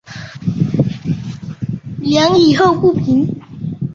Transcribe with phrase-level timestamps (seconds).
[1.99, 3.39] 梁以后不明。